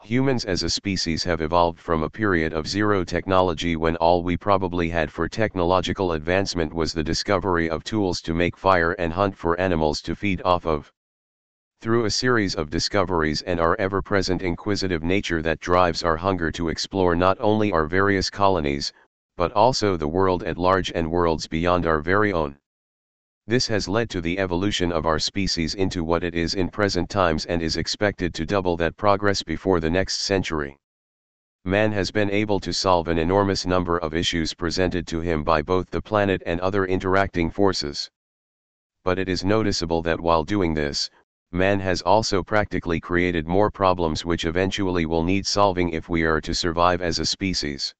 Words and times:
Humans 0.03 0.43
as 0.43 0.63
a 0.63 0.69
species 0.69 1.23
have 1.23 1.39
evolved 1.39 1.79
from 1.79 2.03
a 2.03 2.09
period 2.09 2.51
of 2.51 2.67
zero 2.67 3.05
technology 3.05 3.77
when 3.77 3.95
all 3.95 4.23
we 4.23 4.35
probably 4.35 4.89
had 4.89 5.09
for 5.09 5.29
technological 5.29 6.11
advancement 6.11 6.73
was 6.73 6.91
the 6.91 7.01
discovery 7.01 7.69
of 7.69 7.85
tools 7.85 8.19
to 8.23 8.33
make 8.33 8.57
fire 8.57 8.91
and 8.99 9.13
hunt 9.13 9.37
for 9.37 9.57
animals 9.57 10.01
to 10.01 10.15
feed 10.15 10.41
off 10.43 10.65
of. 10.65 10.91
Through 11.79 12.03
a 12.03 12.11
series 12.11 12.55
of 12.55 12.69
discoveries 12.69 13.41
and 13.43 13.61
our 13.61 13.77
ever-present 13.79 14.41
inquisitive 14.41 15.01
nature 15.01 15.41
that 15.43 15.61
drives 15.61 16.03
our 16.03 16.17
hunger 16.17 16.51
to 16.51 16.67
explore 16.67 17.15
not 17.15 17.37
only 17.39 17.71
our 17.71 17.87
various 17.87 18.29
colonies, 18.29 18.91
but 19.37 19.53
also 19.53 19.95
the 19.95 20.09
world 20.09 20.43
at 20.43 20.57
large 20.57 20.91
and 20.93 21.09
worlds 21.09 21.47
beyond 21.47 21.85
our 21.85 22.01
very 22.01 22.33
own. 22.33 22.57
This 23.49 23.65
has 23.65 23.87
led 23.87 24.11
to 24.11 24.21
the 24.21 24.37
evolution 24.37 24.91
of 24.91 25.07
our 25.07 25.17
species 25.17 25.73
into 25.73 26.03
what 26.03 26.23
it 26.23 26.35
is 26.35 26.53
in 26.53 26.69
present 26.69 27.09
times 27.09 27.47
and 27.47 27.63
is 27.63 27.77
expected 27.77 28.31
to 28.35 28.45
double 28.45 28.77
that 28.77 28.95
progress 28.95 29.41
before 29.41 29.79
the 29.79 29.89
next 29.89 30.21
century. 30.21 30.77
Man 31.65 31.91
has 31.91 32.11
been 32.11 32.29
able 32.29 32.59
to 32.59 32.71
solve 32.71 33.07
an 33.07 33.17
enormous 33.17 33.65
number 33.65 33.97
of 33.97 34.13
issues 34.13 34.53
presented 34.53 35.07
to 35.07 35.21
him 35.21 35.43
by 35.43 35.63
both 35.63 35.89
the 35.89 35.99
planet 35.99 36.43
and 36.45 36.61
other 36.61 36.85
interacting 36.85 37.49
forces. 37.49 38.11
But 39.03 39.17
it 39.17 39.27
is 39.27 39.43
noticeable 39.43 40.03
that 40.03 40.21
while 40.21 40.43
doing 40.43 40.75
this, 40.75 41.09
man 41.51 41.79
has 41.79 42.03
also 42.03 42.43
practically 42.43 42.99
created 42.99 43.47
more 43.47 43.71
problems 43.71 44.23
which 44.23 44.45
eventually 44.45 45.07
will 45.07 45.23
need 45.23 45.47
solving 45.47 45.89
if 45.89 46.07
we 46.07 46.21
are 46.21 46.39
to 46.41 46.53
survive 46.53 47.01
as 47.01 47.17
a 47.17 47.25
species. 47.25 47.95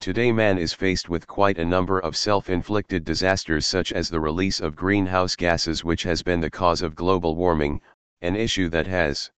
Today 0.00 0.32
man 0.32 0.56
is 0.56 0.72
faced 0.72 1.10
with 1.10 1.26
quite 1.26 1.58
a 1.58 1.64
number 1.66 1.98
of 1.98 2.16
self-inflicted 2.16 3.04
disasters 3.04 3.66
such 3.66 3.92
as 3.92 4.08
the 4.08 4.18
release 4.18 4.58
of 4.58 4.74
greenhouse 4.74 5.36
gases 5.36 5.84
which 5.84 6.04
has 6.04 6.22
been 6.22 6.40
the 6.40 6.48
cause 6.48 6.80
of 6.80 6.94
global 6.94 7.36
warming, 7.36 7.82
an 8.22 8.34
issue 8.34 8.70
that 8.70 8.86
has 8.86 9.30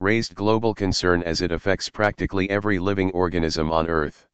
raised 0.00 0.34
global 0.34 0.72
concern 0.72 1.22
as 1.22 1.42
it 1.42 1.52
affects 1.52 1.90
practically 1.90 2.48
every 2.48 2.78
living 2.78 3.10
organism 3.10 3.70
on 3.70 3.86
Earth. 3.86 4.26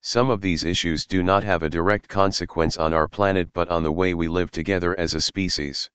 Some 0.00 0.30
of 0.30 0.40
these 0.40 0.64
issues 0.64 1.04
do 1.04 1.22
not 1.22 1.44
have 1.44 1.62
a 1.62 1.68
direct 1.68 2.08
consequence 2.08 2.78
on 2.78 2.94
our 2.94 3.08
planet 3.08 3.52
but 3.52 3.68
on 3.68 3.82
the 3.82 3.92
way 3.92 4.14
we 4.14 4.26
live 4.26 4.50
together 4.50 4.98
as 4.98 5.12
a 5.12 5.20
species. 5.20 5.90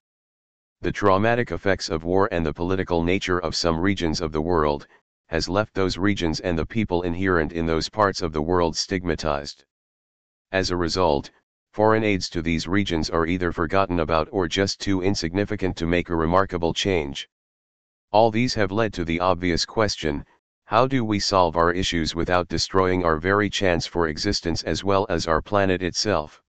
The 0.82 0.92
traumatic 0.92 1.52
effects 1.52 1.90
of 1.90 2.04
war 2.04 2.30
and 2.32 2.46
the 2.46 2.54
political 2.54 3.04
nature 3.04 3.40
of 3.40 3.56
some 3.56 3.80
regions 3.80 4.22
of 4.22 4.32
the 4.32 4.42
world, 4.42 4.86
has 5.28 5.50
left 5.50 5.74
those 5.74 5.98
regions 5.98 6.40
and 6.40 6.58
the 6.58 6.66
people 6.66 7.02
inherent 7.02 7.52
in 7.52 7.66
those 7.66 7.90
parts 7.90 8.22
of 8.22 8.34
the 8.34 8.42
world 8.42 8.76
stigmatized. 8.76 9.66
As 10.52 10.72
a 10.72 10.78
result, 10.78 11.30
foreign 11.72 12.04
aids 12.04 12.30
to 12.30 12.42
these 12.42 12.68
regions 12.68 13.10
are 13.10 13.28
either 13.28 13.52
forgotten 13.52 14.00
about 14.00 14.30
or 14.32 14.48
just 14.48 14.80
too 14.80 15.02
insignificant 15.02 15.76
to 15.78 15.86
make 15.86 16.10
a 16.10 16.16
remarkable 16.16 16.74
change. 16.74 17.30
All 18.12 18.32
these 18.32 18.54
have 18.54 18.72
led 18.72 18.94
to 18.94 19.04
the 19.04 19.20
obvious 19.20 19.66
question, 19.66 20.26
how 20.64 20.88
do 20.88 21.06
we 21.06 21.20
solve 21.20 21.56
our 21.56 21.72
issues 21.72 22.16
without 22.16 22.48
destroying 22.48 23.06
our 23.06 23.18
very 23.18 23.50
chance 23.50 23.86
for 23.86 24.08
existence 24.08 24.64
as 24.64 24.84
well 24.84 25.06
as 25.10 25.28
our 25.28 25.42
planet 25.42 25.82
itself? 25.82 26.42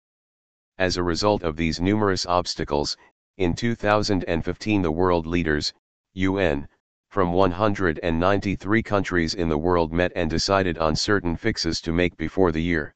As 0.77 0.97
a 0.97 1.03
result 1.03 1.41
of 1.41 1.55
these 1.55 1.79
numerous 1.79 2.25
obstacles, 2.25 2.95
in 3.37 3.53
2015 3.53 4.81
the 4.81 4.91
world 4.91 5.25
leaders, 5.25 5.73
UN, 6.13 6.67
from 7.09 7.31
193 7.31 8.83
countries 8.83 9.33
in 9.33 9.49
the 9.49 9.57
world 9.57 9.93
met 9.93 10.11
and 10.15 10.29
decided 10.29 10.77
on 10.77 10.95
certain 10.95 11.35
fixes 11.35 11.79
to 11.81 11.91
make 11.91 12.15
before 12.17 12.51
the 12.51 12.61
year 12.61 12.93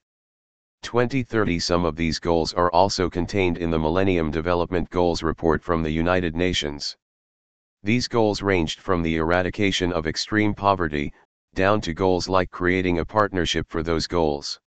2030. 0.83 1.59
Some 1.59 1.85
of 1.85 1.95
these 1.95 2.17
goals 2.17 2.53
are 2.53 2.71
also 2.71 3.09
contained 3.09 3.57
in 3.57 3.69
the 3.69 3.79
Millennium 3.79 4.31
Development 4.31 4.89
Goals 4.89 5.21
report 5.21 5.63
from 5.63 5.83
the 5.83 5.91
United 5.91 6.35
Nations. 6.35 6.97
These 7.83 8.07
goals 8.07 8.41
ranged 8.41 8.79
from 8.79 9.01
the 9.01 9.15
eradication 9.15 9.93
of 9.93 10.07
extreme 10.07 10.53
poverty, 10.55 11.13
down 11.53 11.81
to 11.81 11.93
goals 11.93 12.27
like 12.27 12.49
creating 12.49 12.99
a 12.99 13.05
partnership 13.05 13.69
for 13.69 13.83
those 13.83 14.07
goals. 14.07 14.59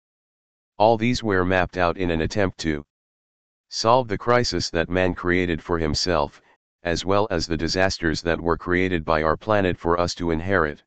All 0.79 0.97
these 0.97 1.23
were 1.23 1.45
mapped 1.45 1.77
out 1.77 1.97
in 1.97 2.11
an 2.11 2.21
attempt 2.21 2.59
to 2.59 2.85
solve 3.69 4.09
the 4.09 4.19
crisis 4.19 4.71
that 4.71 4.89
man 4.89 5.15
created 5.15 5.63
for 5.63 5.79
himself, 5.79 6.41
as 6.85 7.05
well 7.05 7.27
as 7.31 7.47
the 7.47 7.57
disasters 7.57 8.21
that 8.23 8.41
were 8.41 8.59
created 8.59 9.05
by 9.05 9.23
our 9.23 9.37
planet 9.37 9.77
for 9.77 9.99
us 9.99 10.15
to 10.15 10.31
inherit. 10.31 10.83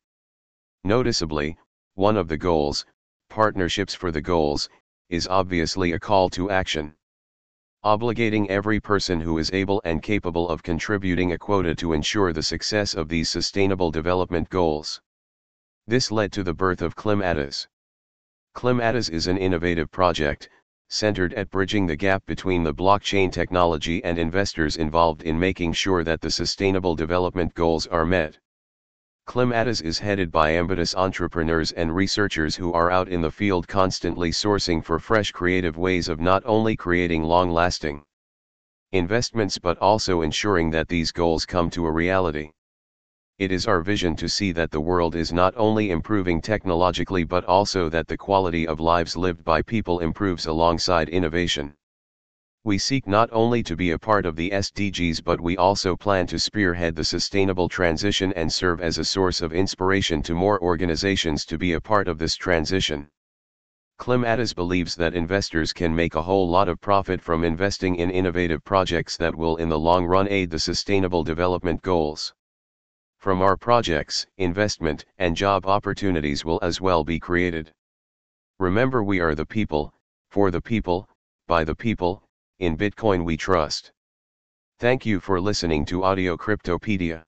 Noticeably, 0.84 1.56
one 1.94 2.16
of 2.16 2.28
the 2.28 2.36
goals, 2.36 2.86
partnerships 3.28 3.94
for 3.94 4.12
the 4.12 4.20
goals, 4.20 4.68
is 5.08 5.26
obviously 5.26 5.92
a 5.92 5.98
call 5.98 6.30
to 6.30 6.50
action. 6.50 6.94
Obligating 7.84 8.48
every 8.48 8.78
person 8.78 9.20
who 9.20 9.38
is 9.38 9.50
able 9.52 9.82
and 9.84 10.02
capable 10.02 10.48
of 10.48 10.62
contributing 10.62 11.32
a 11.32 11.38
quota 11.38 11.74
to 11.74 11.92
ensure 11.92 12.32
the 12.32 12.42
success 12.42 12.94
of 12.94 13.08
these 13.08 13.28
sustainable 13.28 13.90
development 13.90 14.48
goals. 14.50 15.00
This 15.86 16.12
led 16.12 16.30
to 16.32 16.44
the 16.44 16.54
birth 16.54 16.82
of 16.82 16.94
Klimatas. 16.94 17.66
Klimatas 18.54 19.10
is 19.10 19.26
an 19.26 19.38
innovative 19.38 19.90
project, 19.90 20.48
centered 20.88 21.34
at 21.34 21.50
bridging 21.50 21.86
the 21.86 21.96
gap 21.96 22.24
between 22.26 22.62
the 22.62 22.74
blockchain 22.74 23.30
technology 23.30 24.02
and 24.04 24.18
investors 24.18 24.76
involved 24.76 25.22
in 25.22 25.38
making 25.38 25.72
sure 25.72 26.02
that 26.02 26.20
the 26.20 26.30
Sustainable 26.30 26.94
Development 26.94 27.54
Goals 27.54 27.86
are 27.86 28.06
met. 28.06 28.38
Klimatas 29.26 29.82
is 29.82 29.98
headed 29.98 30.32
by 30.32 30.56
ambitious 30.56 30.94
entrepreneurs 30.94 31.72
and 31.72 31.94
researchers 31.94 32.56
who 32.56 32.72
are 32.72 32.90
out 32.90 33.08
in 33.08 33.20
the 33.20 33.30
field 33.30 33.68
constantly 33.68 34.30
sourcing 34.30 34.82
for 34.82 34.98
fresh 34.98 35.32
creative 35.32 35.76
ways 35.76 36.08
of 36.08 36.18
not 36.18 36.42
only 36.46 36.74
creating 36.74 37.22
long-lasting 37.22 38.02
investments 38.92 39.58
but 39.58 39.76
also 39.78 40.22
ensuring 40.22 40.70
that 40.70 40.88
these 40.88 41.12
goals 41.12 41.44
come 41.44 41.68
to 41.68 41.84
a 41.84 41.92
reality. 41.92 42.50
It 43.38 43.52
is 43.52 43.68
our 43.68 43.82
vision 43.82 44.16
to 44.16 44.28
see 44.28 44.50
that 44.50 44.72
the 44.72 44.80
world 44.80 45.14
is 45.14 45.32
not 45.32 45.54
only 45.56 45.92
improving 45.92 46.40
technologically 46.40 47.22
but 47.22 47.44
also 47.44 47.88
that 47.88 48.08
the 48.08 48.16
quality 48.16 48.66
of 48.66 48.80
lives 48.80 49.16
lived 49.16 49.44
by 49.44 49.62
people 49.62 50.00
improves 50.00 50.46
alongside 50.46 51.08
innovation. 51.08 51.74
We 52.64 52.78
seek 52.78 53.06
not 53.06 53.28
only 53.30 53.62
to 53.62 53.76
be 53.76 53.92
a 53.92 53.98
part 53.98 54.26
of 54.26 54.34
the 54.34 54.50
SDGs 54.50 55.22
but 55.22 55.40
we 55.40 55.56
also 55.56 55.94
plan 55.94 56.26
to 56.26 56.38
spearhead 56.40 56.96
the 56.96 57.04
sustainable 57.04 57.68
transition 57.68 58.32
and 58.32 58.52
serve 58.52 58.80
as 58.80 58.98
a 58.98 59.04
source 59.04 59.40
of 59.40 59.52
inspiration 59.52 60.20
to 60.24 60.34
more 60.34 60.60
organizations 60.60 61.44
to 61.44 61.56
be 61.56 61.74
a 61.74 61.80
part 61.80 62.08
of 62.08 62.18
this 62.18 62.34
transition. 62.34 63.06
Klimatas 64.00 64.52
believes 64.52 64.96
that 64.96 65.14
investors 65.14 65.72
can 65.72 65.94
make 65.94 66.16
a 66.16 66.22
whole 66.22 66.50
lot 66.50 66.68
of 66.68 66.80
profit 66.80 67.20
from 67.20 67.44
investing 67.44 67.94
in 67.94 68.10
innovative 68.10 68.64
projects 68.64 69.16
that 69.16 69.36
will 69.36 69.54
in 69.58 69.68
the 69.68 69.78
long 69.78 70.04
run 70.04 70.26
aid 70.28 70.50
the 70.50 70.58
sustainable 70.58 71.22
development 71.22 71.80
goals. 71.82 72.34
From 73.18 73.42
our 73.42 73.56
projects, 73.56 74.26
investment 74.36 75.04
and 75.18 75.36
job 75.36 75.66
opportunities 75.66 76.44
will 76.44 76.60
as 76.62 76.80
well 76.80 77.02
be 77.02 77.18
created. 77.18 77.72
Remember 78.60 79.02
we 79.02 79.18
are 79.18 79.34
the 79.34 79.44
people, 79.44 79.92
for 80.30 80.52
the 80.52 80.62
people, 80.62 81.08
by 81.48 81.64
the 81.64 81.74
people, 81.74 82.22
in 82.60 82.76
Bitcoin 82.76 83.24
we 83.24 83.36
trust. 83.36 83.90
Thank 84.78 85.04
you 85.04 85.18
for 85.18 85.40
listening 85.40 85.84
to 85.86 86.04
Audio 86.04 86.36
Cryptopedia. 86.36 87.24